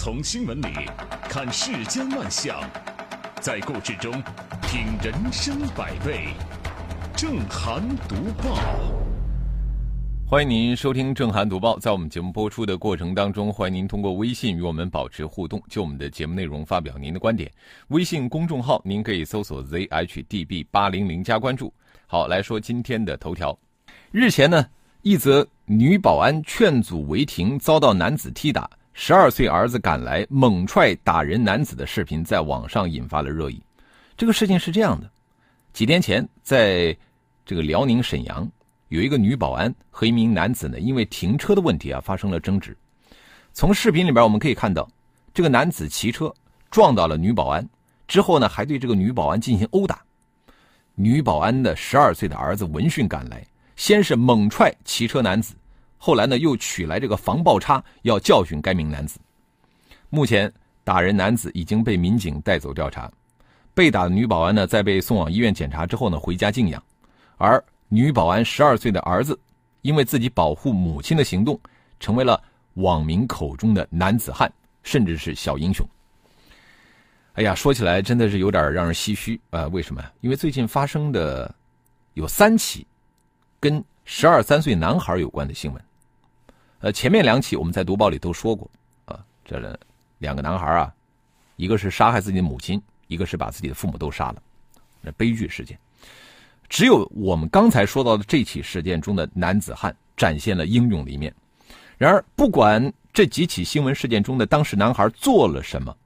[0.00, 0.68] 从新闻里
[1.28, 2.56] 看世间万象，
[3.40, 4.12] 在故事中
[4.62, 6.28] 品人生百味。
[7.16, 8.54] 正涵读报，
[10.24, 11.76] 欢迎您收听正涵读报。
[11.80, 17.50] 在我们节目播出的过程当中，欢迎您通过微信与我们保持互动，就我们的节目内容发表您的观点。
[17.88, 21.74] 微信公众号您可以搜索 zhdb 八零零加关注。
[22.06, 23.58] 好，来说今天的头条。
[24.12, 24.64] 日前呢，
[25.02, 28.70] 一则女保安劝阻违停，遭到男子踢打，
[29.00, 33.62] 十二岁儿子赶来猛踹打人男子的视频在网上引发了热议。
[34.16, 35.08] 这个事情是这样的：
[35.72, 36.94] 几天前在
[37.46, 38.50] 这个辽宁沈阳
[38.88, 42.76] 有一个女保安和一名男子呢，因为停车的问题啊发生了争执。
[43.52, 44.86] 从视频里边我们可以看到，
[45.32, 46.34] 这个男子骑车
[46.68, 47.64] 撞到了女保安，
[48.08, 50.02] 之后呢还对这个女保安进行殴打。
[50.96, 55.54] 女保安的十二岁的儿子闻讯赶来，先是猛踹骑车男子，
[55.98, 59.18] 后来呢又取来这个防暴叉要教训该名男子。
[60.08, 60.50] 目前
[60.84, 63.12] 打人男子已经被民警带走调查，
[63.74, 66.82] 被打的女保安呢在被送往医院检查之后呢回家静养。
[67.36, 69.38] 而女保安十二岁的儿子，
[69.82, 71.60] 因为自己保护母亲的行动，
[72.00, 72.42] 成为了
[72.74, 74.50] 网民口中的男子汉，
[74.82, 75.86] 甚至是小英雄。
[77.34, 79.66] 哎呀，说起来真的是有点让人唏嘘啊！
[79.68, 80.02] 为什么？
[80.20, 81.54] 因为最近发生的
[82.14, 82.84] 有三起
[83.60, 85.84] 跟十二三岁男孩有关的新闻。
[86.80, 88.70] 呃，前面两起我们在读报里都说过
[89.04, 89.58] 啊，这
[90.18, 90.94] 两个男孩啊，
[91.56, 94.42] 一个是杀害自己的母亲，一个是把自己的父母都杀了，
[95.00, 95.78] 那悲剧事件。
[96.68, 101.34] 只有我们刚才说到的这起事件中的男子汉展现了英勇的一面。
[101.96, 105.96] 然而，不管这几起新闻事件中的当事男孩做了什么，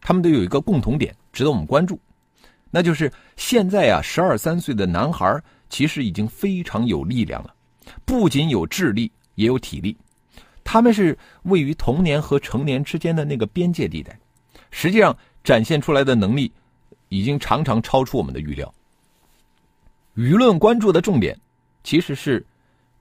[0.00, 1.98] 他们都有一个共同点值得我们关注，
[2.70, 5.40] 那就是现在啊，十二三岁的男孩
[5.70, 7.54] 其实已经非常有力量了，
[8.04, 9.96] 不仅有智力，也有体力。
[10.70, 14.20] 他们是位于童年和成年之间的那个边界地带，
[14.70, 16.52] 实际上展现出来的能力
[17.08, 18.70] 已经常常超出我们的预料。
[20.14, 21.34] 舆论关注的重点，
[21.82, 22.46] 其实是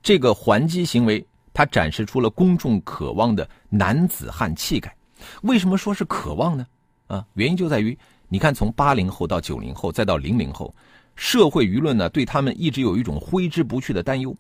[0.02, 4.96] 这个还击行为，它展示出了公众渴望的男子汉气概。
[5.42, 6.66] 为什么说是渴望呢？
[7.08, 8.00] 啊，原因就在于，
[8.30, 10.74] 你看，从八零后到九零后，再到零零后，
[11.18, 14.34] 社会舆论呢，对他们一直有一种挥之不去的担忧，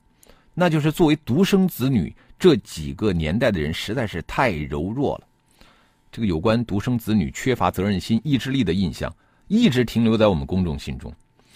[0.59, 5.27] 那就是作为独生子女，这几个年代的人实在是太柔弱了。
[6.11, 9.15] 这个有关独生子女缺乏责任心、意志力的印象，
[9.47, 11.13] 一直停留在我们公众心中，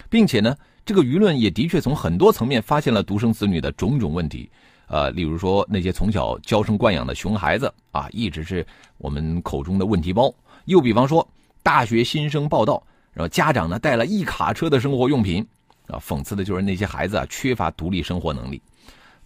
[0.07, 0.55] 并且呢。
[0.83, 4.49] 这个舆论也的确从很多层面发现了独生子女的种种问题，
[4.87, 8.65] 呃，例如说那些从小娇生惯养的熊孩子啊，一直是
[8.97, 10.33] 我们口中的问题包；
[10.65, 11.25] 又比方说
[11.61, 12.81] 大学新生报道，
[13.13, 15.45] 然后家长呢带了一卡车的生活用品，
[15.85, 18.59] 啊，讽刺的就是那些孩子啊缺乏独立生活能力。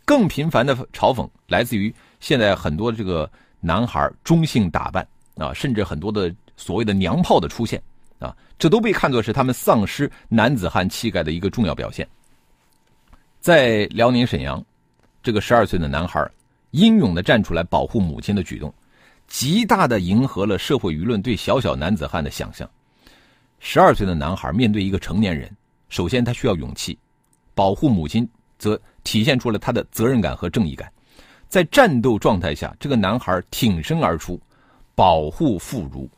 [0.05, 3.29] 更频繁的嘲讽来自于现在很多这个
[3.59, 5.05] 男孩中性打扮
[5.35, 7.81] 啊，甚至很多的所谓的娘炮的出现。
[8.17, 12.07] 啊，这都被看作是他们丧失男子汉气概的一个重要表现。
[13.41, 14.63] 在辽宁沈阳，
[15.21, 16.25] 这个十二岁的男孩
[16.71, 18.73] 英勇的站出来保护母亲的举动，
[19.27, 22.67] 极大的迎合了社会舆论对小小男子汉的想象。
[23.59, 25.51] 十二岁的男孩面对一个成年人，
[25.89, 26.97] 首先他需要勇气，
[27.53, 28.27] 保护母亲
[28.57, 30.91] 则体现出了他的责任感和正义感。
[31.47, 34.37] 在战斗状态下，这个男孩挺身而出，
[34.93, 36.09] 保护妇孺。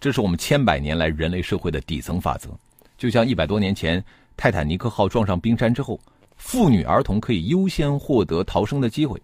[0.00, 2.50] 这是我们千百年来人类社会的底层法则，
[2.96, 4.02] 就像一百多年前
[4.36, 5.98] 泰坦尼克号撞上冰山之后，
[6.36, 9.20] 妇女儿童可以优先获得逃生的机会。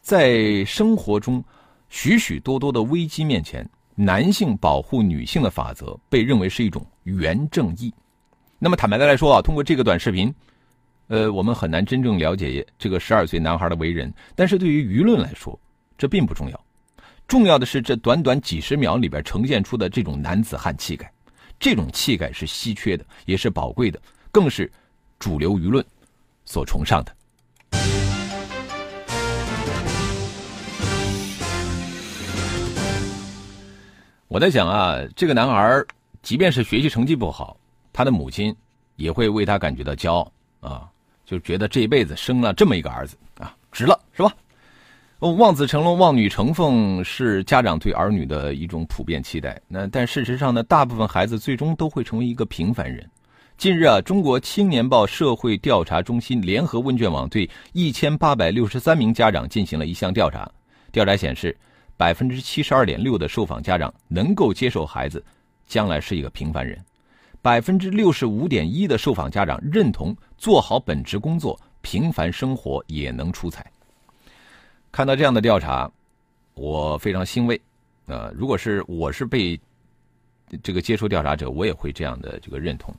[0.00, 1.44] 在生活中，
[1.90, 7.92] 许许多多的危机面前，男性保护女性的法则被认为是一种原正义。
[8.58, 10.32] 那么坦白的来说啊，通过这个短视频，
[11.10, 15.58] 呃，我们很难真正了解这个十二岁男孩的为人，但是对于舆论来说，
[15.98, 16.64] 这并不重要。
[17.26, 21.12] 重要的是，这短短几十秒里边呈现出的这种男子汉气概，
[21.58, 24.00] 这种气概是稀缺的，也是宝贵的，
[24.30, 24.70] 更是
[25.18, 25.84] 主流舆论
[26.44, 27.12] 所崇尚的。
[34.28, 35.82] 我在想啊，这个男孩
[36.22, 37.56] 即便是学习成绩不好，
[37.92, 38.54] 他的母亲
[38.94, 40.89] 也会为他感觉到骄傲啊，
[41.30, 44.34] 就觉得这一辈子生了这么一个儿子啊，值了，是吧？
[45.20, 49.60] 望子成龙、望女成凤是家长对儿女的一种普遍期待。
[49.68, 53.08] 那但事实上呢，大部分孩子最终都会成为一个平凡人。
[53.56, 60.50] 近日啊，中国青年报社会调查中心联合问卷网对一千八百六十三名家长进行了一项调查。
[60.90, 61.56] 调查显示，
[61.96, 65.24] 百分之七十二点六的受访家长能够接受孩子
[65.64, 66.76] 将来是一个平凡人，
[67.42, 73.64] 百分之六十五点一的受访家长认同做好本职工作，平凡生活也能出彩。
[74.92, 75.90] 看到这样的调查，
[76.54, 77.60] 我非常欣慰，
[78.06, 79.58] 呃，如果是我是被
[80.62, 82.94] 这个接受调查者，我也会这样的这个认同。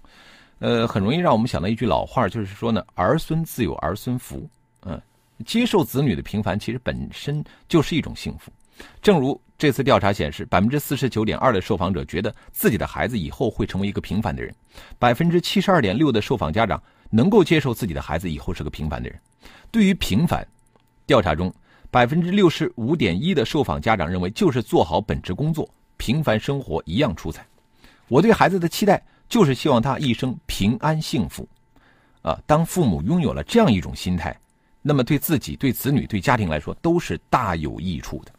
[0.60, 4.48] 呃，很容易让我们想到一句老话，就是说呢，儿孙自有儿孙福。
[4.84, 5.00] 嗯，
[5.46, 8.52] 接受子女的平凡，其实本身就是一种幸福。
[9.02, 14.52] 正如这次调查显示，百分之四十九点二的受访者觉得自己的孩子以后会成为一个平凡的人，
[14.98, 16.82] 百分之七十二点六的受访家长
[17.12, 19.20] 能够接受自己的孩子以后是个平凡的人。
[19.70, 20.44] 对于平凡，
[21.06, 21.54] 调查中
[21.92, 27.46] 百分之六十五点一的受访家长认为就是做好本职工作，平凡生活一样出彩。
[28.08, 29.00] 我对孩子的期待
[29.30, 31.48] 就是希望他一生平安幸福。
[32.24, 34.36] 啊，当父母拥有了这样一种心态，
[34.82, 38.32] 那么对自己、对子女、对家庭来说都是大有益处的。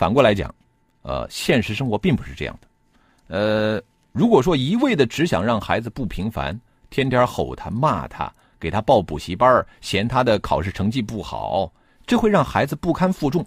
[0.00, 0.54] 反过来讲，
[1.02, 3.36] 呃，现实生活并不是这样的。
[3.36, 3.82] 呃，
[4.12, 6.58] 如果说一味的只想让孩子不平凡，
[6.88, 11.70] 天天吼他、骂他，给他报补习班，嫌他的考试成绩不好，
[12.06, 13.44] 这会让孩子不堪负重，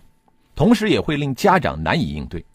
[0.54, 2.46] 同时也会令家长难以应对。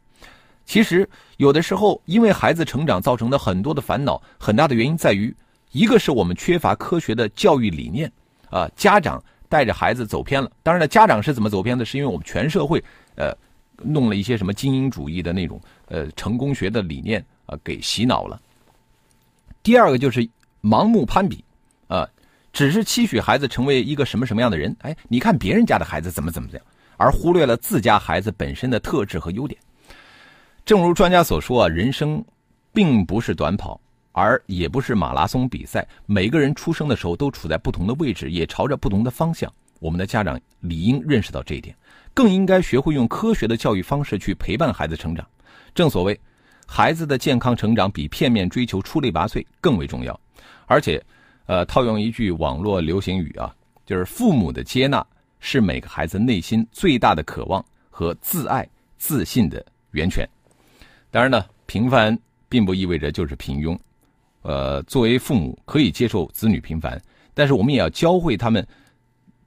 [0.65, 5.37] 其实，有的时候，因为孩子成长造成的很多的烦恼，很大的原因在于，
[5.73, 8.09] 一个是我们缺乏科学的教育理念，
[8.49, 10.49] 啊，家长带着孩子走偏了。
[10.62, 11.85] 当然了，家长是怎么走偏的？
[11.85, 12.81] 是因为我们全社会，
[13.17, 13.37] 呃。
[13.83, 18.41] 弄了一些什么精英主义的那种呃成功学的理念啊，给洗脑了。
[19.63, 20.29] 第二个就是
[20.63, 21.45] 盲目攀比，
[21.89, 22.09] 啊，
[22.53, 26.63] 只是期许孩子成为一个什么什么样的人，哎，你看别人家的孩子怎么怎么样，
[26.97, 29.61] 而忽略了自家孩子本身的特质和优点。
[30.65, 32.25] 正如专家所说啊，人生
[32.73, 33.81] 并不是短跑，
[34.13, 39.53] 而也不是马拉松比赛，每个人出生的时候都处在不同的位置，也朝着不同的方向。
[39.81, 41.75] 我们的家长理应认识到这一点。
[42.19, 45.25] 更应该学会用科学的教育方式去陪伴孩子成长。
[45.73, 46.20] 正所谓，
[46.67, 50.20] 孩子的健康成长比片面追求出类拔萃更为重要。
[50.67, 51.00] 而且，
[51.47, 53.55] 呃，套用一句网络流行语啊，
[53.87, 55.06] 就是父母的接纳
[55.38, 60.29] 是每个孩子内心最大的渴望和自爱自信的源泉。
[61.12, 62.19] 当然呢，平凡
[62.49, 63.79] 并不意味着就是平庸。
[64.43, 67.00] 呃，作为父母可以接受子女平凡，
[67.32, 68.67] 但是我们也要教会他们。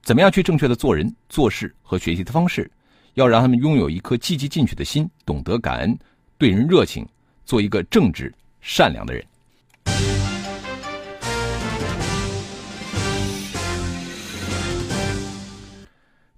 [0.02, 2.68] 怎么样去正确的做人、做事和学习的方式？
[3.14, 5.96] 要让他们拥有一颗积极进取的心，懂得感恩，
[6.36, 7.06] 对人热情，
[7.44, 9.24] 做一个正直、善良的人。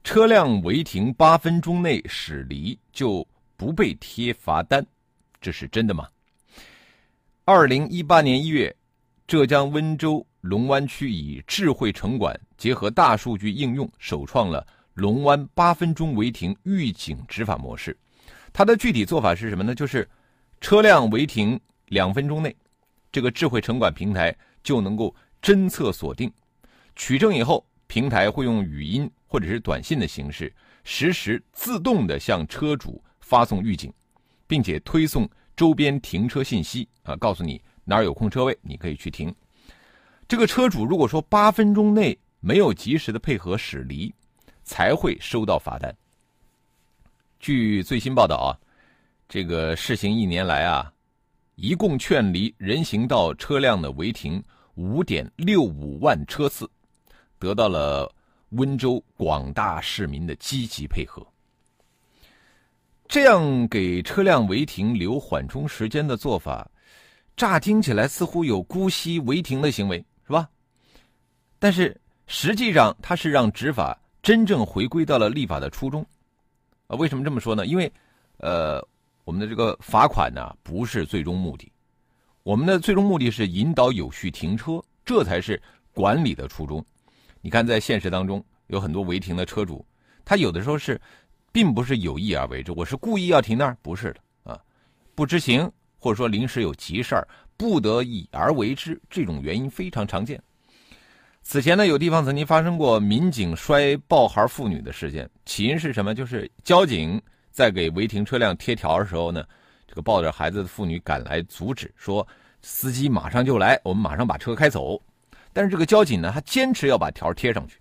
[0.02, 3.26] 车辆违停八分钟内驶离就
[3.56, 4.84] 不被贴罚单，
[5.40, 6.06] 这是真的吗？
[7.46, 8.76] 二零一八年一月，
[9.26, 10.26] 浙江温州。
[10.44, 17.96] 龙湾区以智慧城管结合大数据应用，首创了龙湾八分钟违停预警执法模式。
[18.52, 19.74] 它的具体做法是什么呢？
[19.74, 20.06] 就是
[20.60, 22.54] 车辆违停两分钟内，
[23.10, 26.30] 这个智慧城管平台就能够侦测锁定，
[26.94, 30.52] 取证以后，平台会用语音或者是短信的形式，
[30.84, 33.90] 实时自动的向车主发送预警，
[34.46, 35.26] 并且推送
[35.56, 39.34] 周边停车信息啊，告诉你哪儿有空车位，你可以去停。
[40.26, 44.12] 这个车主如果说八分钟内没有及时的配合驶离，
[44.62, 45.94] 才会收到罚单。
[47.38, 48.48] 据最新报道啊，
[49.28, 50.90] 这个试行一年来啊，
[51.56, 54.42] 一共劝离人行道车辆的违停
[54.76, 56.68] 五点六五万车次，
[57.38, 58.10] 得到了
[58.50, 61.24] 温州广大市民的积极配合。
[63.06, 66.68] 这样给车辆违停留缓冲时间的做法，
[67.36, 70.02] 乍听起来似乎有姑息违停的行为。
[70.26, 70.48] 是吧？
[71.58, 76.04] 但是实际上，它是让执法真正回归到了立法的初衷。
[76.86, 77.66] 啊，为什么这么说呢？
[77.66, 77.90] 因为，
[78.38, 78.86] 呃，
[79.24, 81.70] 我们的这个罚款呢，不是最终目的。
[82.42, 85.60] 我们的最终目的是引导有序停车，这才是
[85.92, 86.84] 管理的初衷。
[87.40, 89.84] 你看，在现实当中，有很多违停的车主，
[90.24, 91.00] 他有的时候是，
[91.52, 94.60] 并不是有意而为之，我是故意要停那儿，不是的啊，
[95.14, 97.26] 不知情，或者说临时有急事儿。
[97.56, 100.40] 不得已而为之，这种原因非常常见。
[101.42, 106.14] 此前呢，有地方曾经发生过民警摔抱孩妇女的事件，起因是什么？
[106.14, 107.20] 就是交警
[107.50, 109.44] 在给违停车辆贴条的时候呢，
[109.86, 112.26] 这个抱着孩子的妇女赶来阻止，说
[112.62, 114.98] 司机马上就来，我们马上把车开走。
[115.52, 117.78] 但是这个交警呢，他坚持要把条贴上去，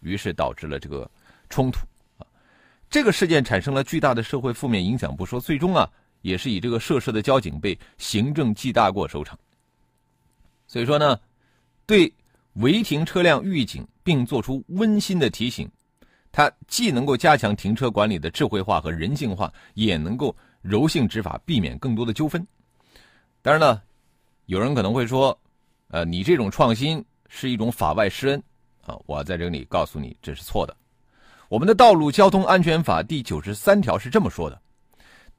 [0.00, 1.08] 于是导致了这个
[1.50, 1.80] 冲突
[2.16, 2.26] 啊。
[2.88, 5.88] 这个事件产生了巨大的社会负面影响不说，最终啊。
[6.22, 9.38] 也是以这个涉事的交警被行政记大过收场。
[10.66, 11.18] 所以说呢，
[11.84, 12.12] 对
[12.54, 15.70] 违停车辆预警并做出温馨的提醒，
[16.32, 22.46] 它既能够加强停车管理的智慧化和人性化，也能够柔性执法，避免更多的纠纷。
[23.42, 23.82] 当然了，
[24.46, 25.38] 有人可能会说，
[25.88, 28.42] 呃，你这种创新是一种法外施恩
[28.86, 28.96] 啊！
[29.06, 30.76] 我在这里告诉你，这是错的。
[31.48, 34.60] 我们的《道路交通安全法》第九十三条是这么说的。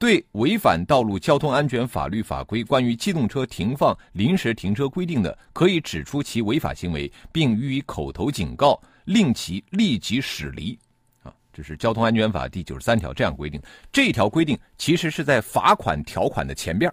[0.04, 10.78] 对违反道路交通安全法律法规关于机动车停放临时停车规定的，可以指出其违法行为，并予以口头警告，令其立即驶离。
[11.22, 13.58] 啊，这是交通安全法第九十三条这样规定。
[13.90, 16.92] 这条规定其实是在罚款条款的前边，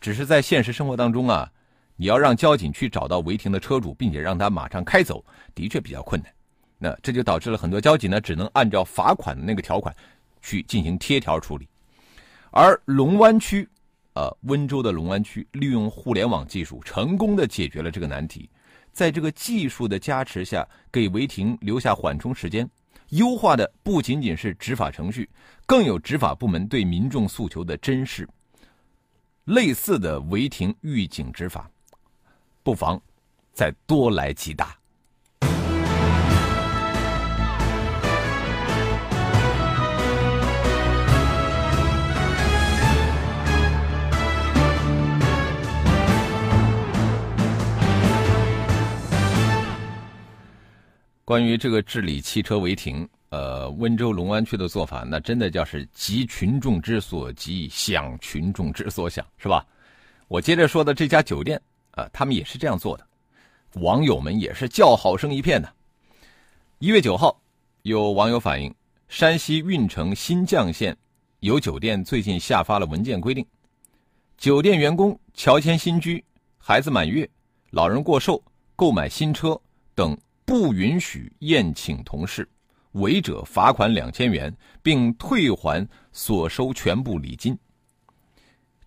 [0.00, 1.52] 只是在现实生活当中啊。
[1.96, 5.22] 你要让交警去找到违停的车主，并且让他马上开走，
[5.54, 6.32] 的确比较困难。
[6.78, 9.94] 那这就导致了很多交警呢，只能按照罚款的那个条款
[10.40, 11.68] 去进行贴条处理。
[12.50, 13.68] 而龙湾区，
[14.14, 18.50] 呃，温州的龙湾区利用互联网技术，成功的解决了这个难题。
[18.92, 22.68] 在这个技术的加持下，给违停留下缓冲时间，
[23.10, 25.30] 优化的不仅仅是执法程序，
[25.64, 28.28] 更有执法部门对民众诉求的珍视。
[29.44, 31.70] 类似的违停预警执法。
[32.62, 33.00] 不妨
[33.52, 34.79] 再多来几打。
[51.30, 59.64] 关于这个治理汽车违停，呃，温州龙湾区的做法，那真的叫是急群众之所急，想群众之所想，是吧？
[60.26, 61.62] 我接着说的这家酒店。
[61.92, 63.06] 啊，他们也是这样做的，
[63.74, 65.72] 网友们也是叫好声一片的。
[66.80, 67.40] 一月九号，
[67.82, 68.74] 有网友反映，
[69.08, 70.96] 山西运城新绛县
[71.38, 73.46] 有酒店最近下发了文件，规定
[74.36, 76.24] 酒店员工乔迁新居、
[76.58, 77.28] 孩子满月、
[77.70, 78.42] 老人过寿、
[78.74, 79.56] 购买新车
[79.94, 80.18] 等
[80.50, 82.44] 不允许宴请同事，
[82.94, 84.52] 违者罚款两千元，
[84.82, 87.56] 并退还所收全部礼金。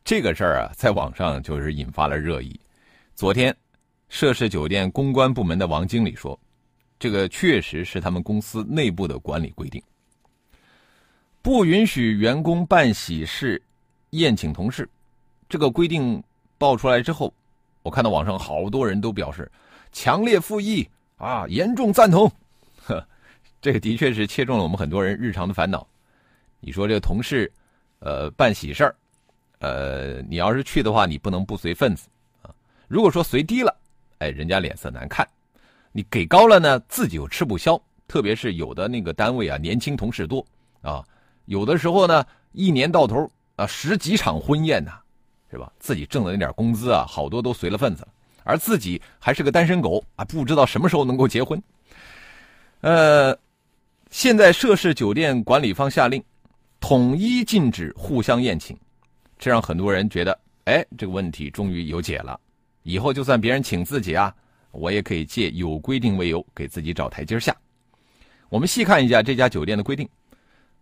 [0.04, 2.60] 这个事儿啊，在网上就是引发了热议。
[3.16, 3.56] 昨天，
[4.10, 6.38] 涉事酒店公关部门的王经理说
[7.00, 9.82] ：“这个确实是他们公司内部的管理规定，
[11.42, 13.64] 不允许员工办喜事、
[14.10, 14.86] 宴请同事。”
[15.48, 16.22] 这个规定
[16.58, 17.34] 爆出来之后，
[17.84, 19.50] 我看到网上好多人都表示
[19.94, 20.86] 强烈附议
[21.18, 22.32] 啊，严重赞同。
[22.86, 23.06] 呵，
[23.62, 25.88] 这个的确是切中了我们很多人日常的烦恼。
[26.60, 27.52] 你说这个同事，
[28.00, 28.96] 呃，办喜事儿，
[29.60, 32.08] 呃，你要是去的话，你不能不随份子
[32.42, 32.50] 啊。
[32.88, 33.76] 如果说随低了，
[34.20, 35.26] 哎，人家脸色难看；
[35.92, 37.82] 你给高了呢，自己又吃不消。
[38.06, 40.46] 特别是有的那个单位啊，年轻同事多
[40.82, 41.04] 啊，
[41.46, 44.92] 有的时候呢，一年到头啊十几场婚宴呐，
[45.50, 45.72] 是吧？
[45.80, 48.08] 自己挣的那点工资啊，好多都随了份子了，
[48.44, 51.62] 而自己还是个单身狗啊，不知道什么时候能够结婚。
[52.82, 53.38] 呃，
[54.10, 56.24] 现在涉事酒店管理方下令，
[56.80, 58.78] 统一禁止互相宴请，
[59.40, 62.40] 这让很多人觉得，哎，这个问题终于有解了。
[62.84, 64.34] 以后就算别人请自己啊，
[64.72, 67.56] 我也可以借有规定为由给自己找台阶下。
[68.50, 70.08] 我们细看一下这家酒店的规定，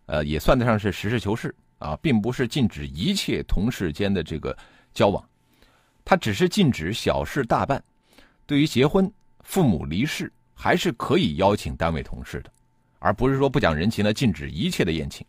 [0.06, 4.56] 呃，也算得上是实事求是啊，并不是禁止一切同事间的这个
[4.92, 5.24] 交往，
[6.04, 7.82] 他只是禁止小事大办。
[8.46, 12.50] 对于结婚、父母离世，还是可以邀请单位同事的，
[12.98, 15.26] 而不是说不讲人情呢，禁止一切的宴请。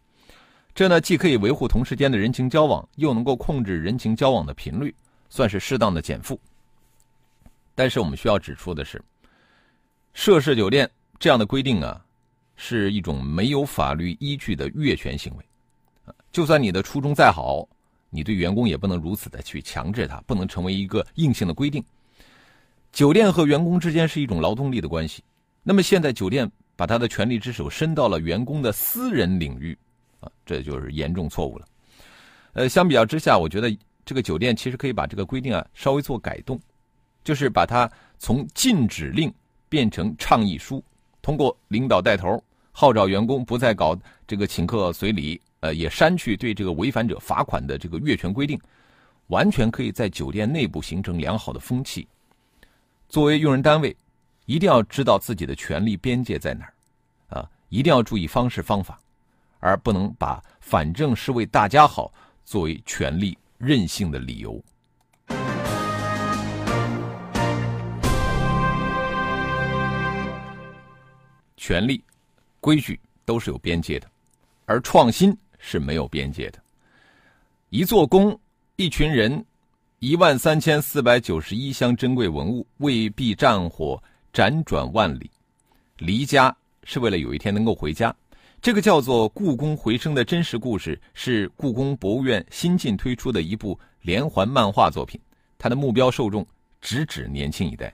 [0.76, 4.94] 这呢，既可以维护同事间的人情交往，又能够控制人情交往的频率，
[5.30, 6.40] 算是适当的减负。
[7.76, 9.02] 但是我们需要指出的是，
[10.14, 10.90] 涉事酒店
[11.20, 12.04] 这样的规定啊，
[12.56, 15.46] 是一种没有法律依据的越权行为。
[16.32, 17.68] 就算你的初衷再好，
[18.14, 21.84] 你对员工也不能如此的去强制他，不能成为一个硬性的规定。
[22.92, 25.24] 酒店和员工之间是一种劳动力的关系，
[25.64, 29.78] 那么现在酒店把他的权力之手伸到了员工的私人领域，
[30.20, 31.66] 啊，这就是严重错误了。
[32.54, 36.60] 呃，相比较之下，我觉得这个酒店其实可以把这个规定啊稍微做改动。
[37.24, 37.90] 就是把它
[38.20, 39.34] 从禁止令
[39.70, 40.84] 变成倡议书，
[41.22, 42.44] 通过领导带头
[42.74, 48.60] 号召员工不再搞这个请客随礼，呃，也删去对这个违反者罚款的这个越权规定，
[49.28, 52.06] 完全可以在酒店内部形成良好的风气。
[53.08, 53.96] 作为用人单位，
[54.46, 56.74] 一定要知道自己的权利边界在哪儿，
[57.40, 59.00] 啊，一定要注意方式方法，
[59.62, 62.12] 而不能把反正是为大家好
[62.44, 64.62] 作为权力任性的理由。
[71.56, 72.04] 权利、
[72.60, 74.12] 规矩都是有边界的，
[74.66, 75.34] 而创新
[75.66, 76.60] 是没有边界的。
[77.70, 78.38] 一座宫，
[78.76, 79.44] 一群人，
[80.00, 83.98] 一万三千四百九十一箱珍贵文物，未必战火
[84.34, 85.32] 辗转万里。
[86.00, 86.54] 离家
[86.84, 88.14] 是为了有一天能够回家。
[88.62, 95.18] 这个叫做《故宫回声》的真实故事，是故宫博物院新近推出的一部连环漫画作品。
[95.58, 96.46] 它的目标受众
[96.82, 97.94] 直指年轻一代。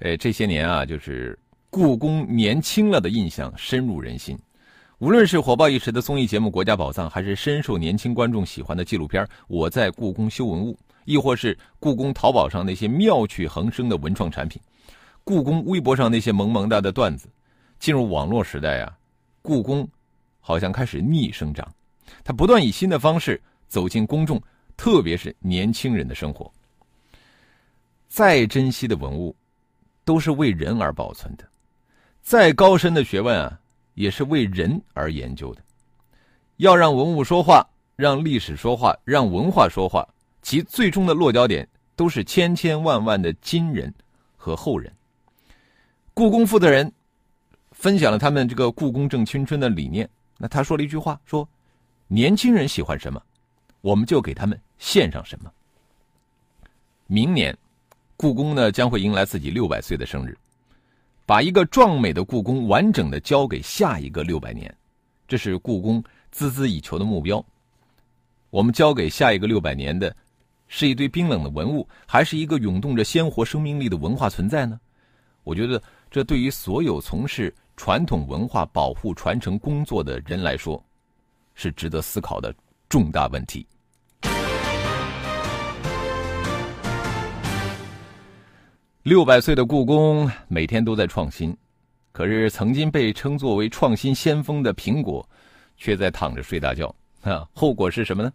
[0.00, 1.38] 呃，这些年啊，就是。
[1.74, 4.38] 故宫年轻了的印象深入人心，
[5.02, 10.72] 无论是火爆一时的综艺节目《国家宝藏》，还是深受年轻观众喜欢的纪录片《我在故宫修文物》，
[11.06, 14.62] 亦或是故宫淘宝上那些妙趣横生的文创产品，
[15.24, 17.28] 故宫微博上那些萌萌哒的段子，
[17.80, 18.96] 进入网络时代啊，
[19.42, 19.84] 故宫
[20.38, 21.66] 好像开始逆生长，
[22.22, 24.40] 它不断以新的方式走进公众，
[24.76, 26.48] 特别是年轻人的生活。
[28.06, 29.34] 再珍惜的文物，
[30.04, 31.44] 都是为人而保存的；
[32.22, 33.58] 再高深的学问啊。
[33.94, 35.62] 也是为人而研究的，
[36.56, 40.08] 要让文物说话，让历史说话，让文化说话，
[40.40, 43.92] 其最终的落脚点都是千千万万的今人
[44.36, 44.92] 和后人。
[46.14, 46.92] 故宫负责人
[47.70, 50.08] 分享了他们这个故宫正青春的理念，
[50.38, 51.48] 那他说了一句话：说
[52.06, 53.22] 年轻人喜欢什么，
[53.80, 55.50] 我们就给他们献上什么。
[57.06, 57.56] 明年，
[58.16, 60.36] 故宫呢将会迎来自己六百岁的生日。
[61.32, 64.70] 把一个壮美的故宫完整的交给下一个六百年，
[65.26, 67.42] 这是故宫孜孜以求的目标。
[68.50, 70.14] 我们交给下一个六百年的，
[70.68, 74.78] 是一堆冰冷的文物，还是一个涌动着鲜活生命力的文化存在呢？
[75.42, 80.84] 我觉得，这对于所有从事传统文化保护传承工作的人来说，
[81.54, 82.54] 是值得思考的
[82.90, 83.66] 重大问题。
[89.02, 91.56] 六百岁的故宫每天都在创新，
[92.12, 95.28] 可是曾经被称作为创新先锋的苹果，
[95.76, 97.44] 却在躺着睡大觉啊！
[97.52, 98.32] 后果是什么呢？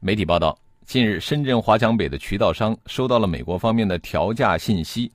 [0.00, 5.12] 媒体报道，近日深圳华强北的渠道商收到了美国方面的调价信息，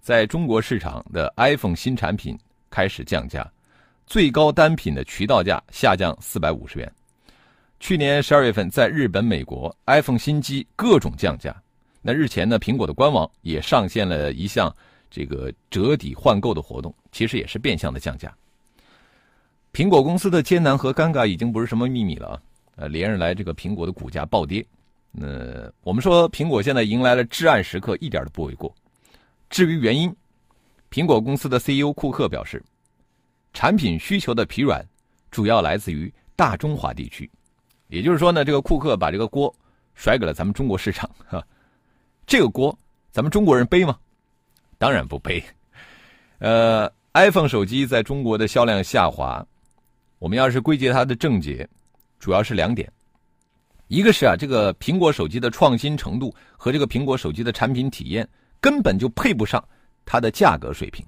[0.00, 2.38] 在中国市场的 iPhone 新产品
[2.70, 3.44] 开始降价，
[4.06, 6.92] 最高单品的渠道价下降四百五十元。
[7.80, 11.52] 去年十二月份，在日本、美国，iPhone 新机各种降价。
[12.06, 14.70] 那日前呢，苹果的官网也上线了一项
[15.10, 18.30] 这个折抵换购的活动，其实也是变相的降价。
[19.72, 22.42] 苹果公司的艰难和尴尬已经不是什么秘密了啊！
[22.76, 24.62] 呃，连日来这个苹果的股价暴跌，
[25.12, 25.26] 那
[25.82, 28.74] 我们说苹果现在迎来了至暗时刻，一点都不为过。
[29.48, 30.14] 至于原因，
[30.90, 32.62] 苹果公司的 CEO 库克表示，
[33.54, 34.86] 产品需求的疲软
[35.30, 37.30] 主要来自于大中华地区，
[37.88, 39.52] 也就是说呢，这个库克把这个锅
[39.94, 41.42] 甩给了咱们中国市场，哈。
[42.26, 42.76] 这个锅
[43.12, 43.98] 咱们中国人背吗？
[44.78, 45.42] 当然不背。
[46.38, 49.46] 呃，iPhone 手机在中国的销量下滑，
[50.18, 51.66] 我们要是归结它的症结，
[52.18, 52.90] 主要是两点：
[53.88, 58.28] 一个是啊，这个苹果手机的创新程度和这个苹果手机的产品体验
[58.60, 59.62] 根本就配不上
[60.04, 61.06] 它的价格水平；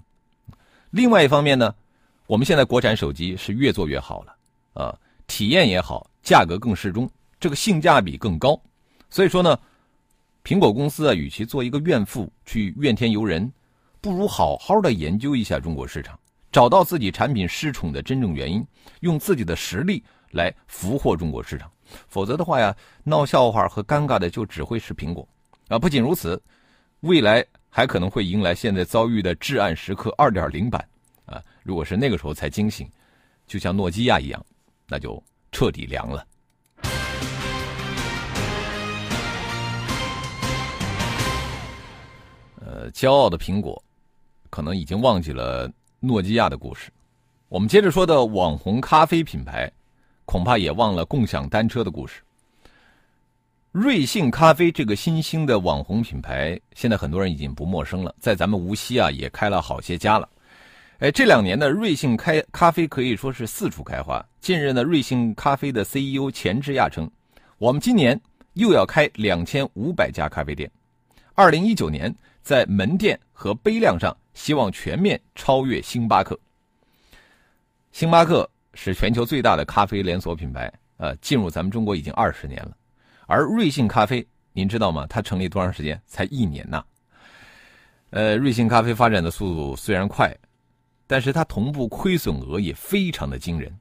[0.90, 1.74] 另外一方面呢，
[2.26, 4.37] 我们现在国产手机是越做越好了，
[4.74, 8.59] 啊，体验也好，价格更适中，这个性价比更高，
[9.11, 9.59] 所以说呢。
[10.47, 13.53] 苹果公司啊，与其做一个怨妇去怨天尤人，
[14.01, 16.17] 不如好好的研究一下中国市场，
[16.53, 18.65] 找到自己产品失宠的真正原因，
[19.01, 21.69] 用自己的实力来俘获中国市场。
[22.07, 25.29] 否则的话呀，闹笑话和尴尬的就只会是苹果
[25.67, 25.77] 啊！
[25.81, 26.41] 不仅如此，
[27.01, 30.89] 未来还可能会迎来现在遭遇的至暗时刻二点零版
[31.25, 31.43] 啊！
[31.65, 32.89] 如果是那个时候才惊醒，
[33.49, 34.47] 就像诺基亚一样，
[34.87, 36.25] 那就彻底凉了。
[42.77, 43.83] 呃，骄傲的苹果，
[44.51, 46.93] 可能已经忘记了诺基亚的故事。
[47.49, 49.73] 我们接着说的网红咖啡品牌，
[50.27, 52.21] 恐怕也忘了共享单车的故事。
[53.73, 60.29] 瑞幸咖啡这个新兴的网红品牌，现在很多人已经不陌生了，在咱们无锡啊也开了好些家了。
[60.99, 64.23] 哎，这两年呢，瑞幸开咖啡可以说是四处开花。
[64.39, 67.11] 近日呢，瑞幸咖啡的 CEO 钱之亚称，
[67.57, 68.21] 我们今年
[68.53, 70.71] 又要开两千五百家咖啡店，
[71.33, 72.15] 二零一九年。
[72.47, 76.39] 在门店和杯量上，希望全面超越星巴克。
[77.91, 82.71] 星巴克是全球最大的咖啡连锁品牌，呃，进入咱们中国已经二十年了。
[83.27, 85.05] 而瑞幸咖啡，您知道吗？
[85.09, 86.01] 它成立多长时间？
[86.07, 86.85] 才一年呐。
[88.11, 90.33] 呃，瑞幸咖啡发展的速度虽然快，
[91.09, 93.77] 但是它同步亏损额也非常的惊人。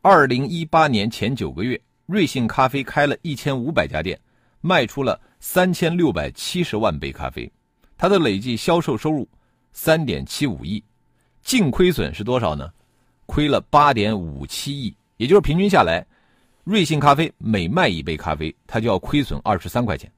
[0.00, 4.20] 二零一八年前九个月，瑞幸咖啡开了一千五百家店，
[4.60, 7.48] 卖出了三千六百七十万杯咖啡。
[8.02, 9.28] 它的累计销售收入
[9.72, 10.82] 三点七五亿，
[11.44, 12.68] 净亏损是多少呢？
[13.26, 16.04] 亏了八点五七亿，也就是平均下来，
[16.64, 20.10] 瑞幸咖啡每卖一杯咖啡，它就要亏损二十三块钱。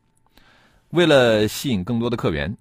[0.93, 2.57] 为了吸引更多的客源，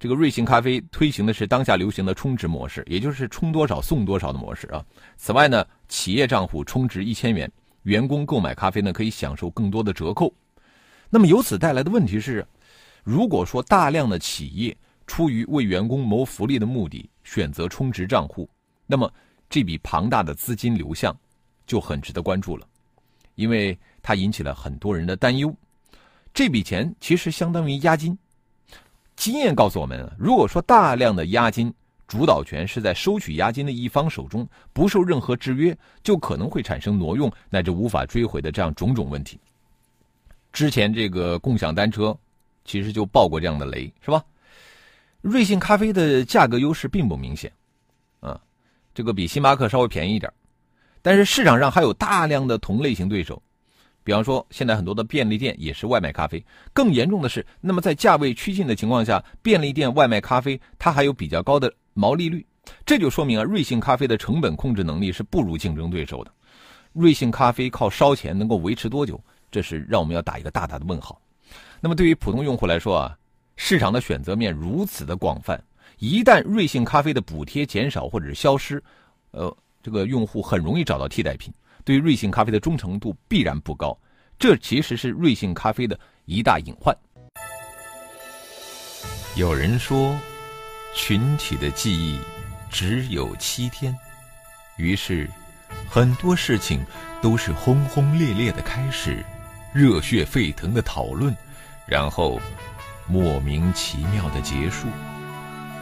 [0.00, 4.82] 这个瑞幸咖啡推行的是当下流行的充值模式，也就是充多少送多少的模式啊。
[5.18, 10.32] 此外呢，企业账户充值一千元，员工购买咖啡呢可以享受更多的折扣。
[11.10, 12.46] 那么由此带来的问题是。
[13.02, 18.48] 如果说大量的企业出于为员工谋福利的目的选择充值账户，
[18.86, 19.12] 那么
[19.50, 21.16] 这笔庞大的资金流向
[21.66, 22.66] 就很值得关注了，
[23.34, 25.54] 因为它引起了很多人的担忧。
[26.32, 28.16] 这笔钱其实相当于押金。
[29.16, 31.72] 经验告诉我们，如果说大量的押金
[32.08, 39.38] 主导权是在收取押金的一方手中，不受任何制约，就可能会产生挪用乃至无法追回的这样种种问题。
[40.52, 42.16] 之前这个共享单车
[42.64, 44.24] 其实就爆过这样的雷，是吧？
[45.20, 47.52] 瑞幸咖啡的价格优势并不明显，
[48.20, 48.40] 啊，
[48.92, 50.32] 这个比星巴克稍微便宜一点，
[51.00, 53.40] 但是市场上还有大量的同类型对手。
[54.04, 56.44] 比方说，现在很多的便利店也是外卖咖啡。
[56.72, 62.44] 更严重的是，那么在价位趋近的情况下，便利店外卖咖啡它还有比较高的毛利率，
[62.84, 66.32] 这就说明啊，瑞幸咖啡的成本控制能力是不如竞争对手的。
[66.92, 69.22] 瑞幸咖啡靠烧钱能够维持多久？
[69.52, 71.20] 这是让我们要打一个大大的问号。
[71.80, 73.18] 那么对于普通用户来说啊，
[73.56, 75.62] 市场的选择面如此的广泛，
[75.98, 78.82] 一旦瑞幸咖啡的补贴减少或者是消失，
[79.32, 81.52] 呃，这个用户很容易找到替代品。
[81.84, 83.98] 对瑞幸咖啡的忠诚度必然不高，
[84.38, 86.96] 这其实是瑞幸咖啡的一大隐患。
[89.34, 90.16] 有人说，
[90.94, 92.20] 群体的记忆
[92.70, 93.96] 只有七天，
[94.76, 95.28] 于是
[95.88, 96.84] 很多事情
[97.20, 99.24] 都是轰轰烈烈的开始，
[99.74, 101.34] 热血沸腾的讨论，
[101.86, 102.38] 然后
[103.08, 104.86] 莫名其妙的结束。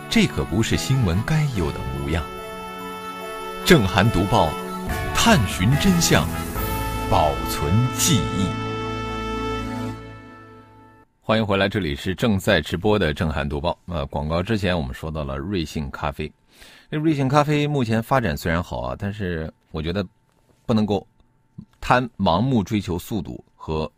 [0.09, 2.25] 这可不是新闻该有的模样。
[3.65, 4.49] 正涵读报。
[5.15, 6.27] 探寻真相，
[7.11, 8.47] 保存记忆。
[11.21, 13.79] 欢迎回来，这里是正在直播的正涵读报。
[13.85, 16.33] 呃，广告之前我们说到了瑞幸咖啡。
[16.91, 20.05] 这瑞幸咖啡目前发展虽然好啊，但是我觉得
[20.65, 21.07] 不能够
[21.83, 23.91] 贪盲目追求速度和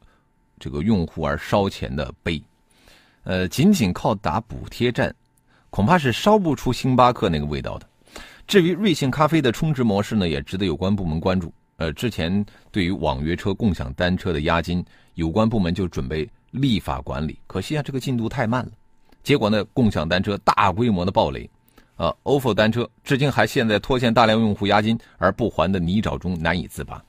[0.59, 2.43] 这个用户而烧钱的杯。
[3.23, 5.15] 呃，仅仅靠打补贴战，
[5.71, 7.89] 恐怕是烧不出星巴克那个味道的。
[8.49, 11.55] 至于瑞幸咖啡的充值模式呢，也值得有关部门关注。
[11.77, 17.39] 呃，之前对于网约车、共享单车的押金，有关部门就准备立法管理。
[17.47, 18.73] 可惜啊，这个进度太慢了。
[19.23, 21.49] 结果呢，共享单车大规模的暴雷，
[21.95, 27.01] 啊，ofo 单车至今还陷在拖欠大量用户押金而不还的泥沼中难以自拔。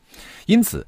[0.45, 0.85] 因此，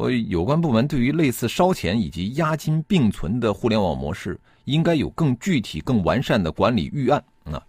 [0.00, 7.62] 我有关部门对于类似烧钱以及押金并存的互联网模式，应该有更具体、更完善的管理预案啊，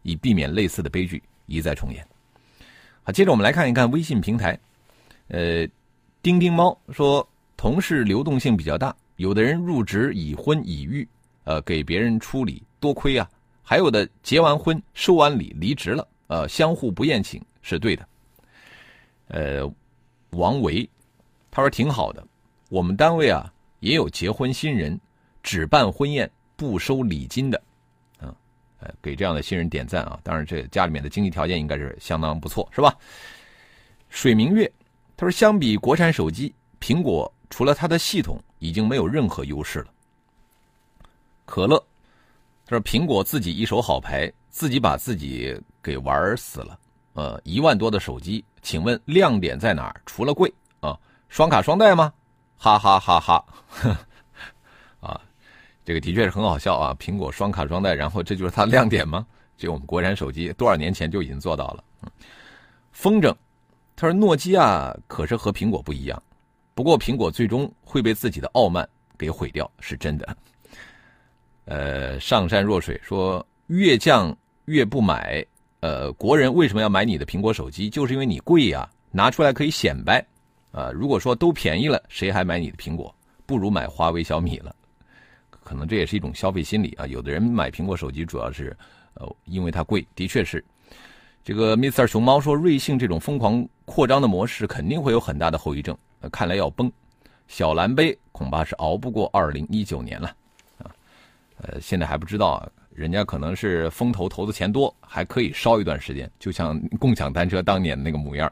[0.00, 1.22] 以避免类似的悲剧。
[1.44, 2.02] 一再重演。
[3.02, 4.58] 好，接着我们来看一看微信平台。
[5.28, 5.68] 呃，
[6.22, 11.06] 丁丁猫说，同事流动性比较大，有的人入职已婚已育，
[11.44, 13.28] 呃，给别人出礼多亏啊；
[13.62, 18.08] 还有的结完婚收完礼离职了，呃，相互不宴请是对的。
[19.28, 19.70] 呃，
[20.30, 20.88] 王维
[21.54, 22.26] 他说挺好的，
[22.68, 25.00] 我们单位啊也有结婚新人
[25.40, 27.62] 只办婚宴不收礼金的
[28.18, 28.34] 啊。
[29.00, 30.18] 给这样的新人点赞啊！
[30.24, 32.92] 当然，这家里面的经济条件应该是相当不错，是吧？
[34.08, 34.70] 水明月
[35.16, 39.86] 他说：“相比国产手机，苹果除了它的系统，已经没有任何优势了。”
[41.46, 41.78] 可乐
[42.66, 46.76] 他说：“苹果自己一手好牌，自己把自己给玩死了。
[47.12, 50.02] 呃，一万多的手机，请问亮点在哪儿？
[50.04, 50.52] 除了贵，
[51.34, 52.12] 双卡双待吗？
[52.56, 53.44] 哈哈哈哈！”
[55.02, 55.20] 啊。
[55.84, 56.96] 这个的确是很好笑啊！
[56.96, 59.26] 苹果双卡双待，然后这就是它亮点吗？
[59.58, 61.84] 这我们国产手机多少年前就已经做到了。
[62.92, 63.34] 风筝，
[63.96, 66.22] 他说诺基亚可是和苹果不一样，
[66.72, 70.36] 不过苹果最终会被自己的傲慢给毁掉，是真的。
[71.64, 74.32] 呃，上善若水说越降
[74.66, 75.44] 越不买，
[75.80, 77.90] 呃，国人为什么要买你的苹果手机？
[77.90, 80.24] 就是因为你贵呀，拿出来可以显摆。
[80.74, 83.14] 啊，如果说都便宜了，谁还买你的苹果？
[83.46, 84.74] 不如买华为、小米了。
[85.50, 87.06] 可能这也是一种消费心理啊！
[87.06, 88.76] 有的人买苹果手机主要是，
[89.14, 90.62] 呃，因为它贵，的确是。
[91.42, 95.96] 这个 Mr 熊猫说，瑞幸这种疯狂扩张的模式肯定会有很大的后遗症，
[96.32, 96.90] 看来要崩。
[97.46, 100.28] 小蓝杯恐怕是熬不过二零一九年了，
[100.78, 100.90] 啊，
[101.58, 108.50] 呃，现在还不知道，人家可能是风投投的钱多，还可以烧一段时间，就像共享单车当年那个模样。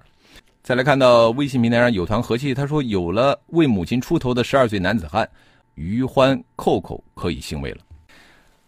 [0.62, 5.28] 再来看到微信平台上有团和气，他说有了为母亲出头的十二岁男子汉。
[5.74, 7.78] 余欢扣扣可以欣慰了。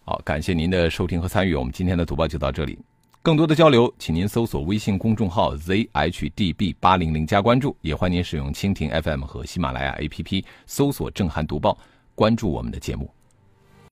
[0.03, 2.77] 好，感谢您的收听和参与，我们今天的读报就到这里。
[3.21, 11.77] 更多的交流，请您搜索微信公众号 zhdb 八零零加关注，也欢迎您使用蜻蜓 FM 和喜马拉雅 APP 搜索“震撼读报”，
[12.13, 13.09] 关注我们的节目。